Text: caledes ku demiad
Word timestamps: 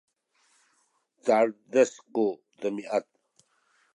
caledes 1.25 1.91
ku 2.13 2.25
demiad 2.59 3.05